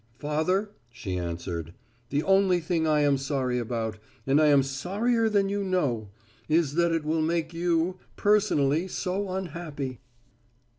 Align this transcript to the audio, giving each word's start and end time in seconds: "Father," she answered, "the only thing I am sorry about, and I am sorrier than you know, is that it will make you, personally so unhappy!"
"Father," 0.17 0.71
she 0.89 1.15
answered, 1.15 1.75
"the 2.09 2.23
only 2.23 2.59
thing 2.59 2.87
I 2.87 3.01
am 3.01 3.19
sorry 3.19 3.59
about, 3.59 3.99
and 4.25 4.41
I 4.41 4.47
am 4.47 4.63
sorrier 4.63 5.29
than 5.29 5.47
you 5.47 5.63
know, 5.63 6.09
is 6.49 6.73
that 6.73 6.91
it 6.91 7.03
will 7.05 7.21
make 7.21 7.53
you, 7.53 7.99
personally 8.15 8.87
so 8.87 9.29
unhappy!" 9.29 9.99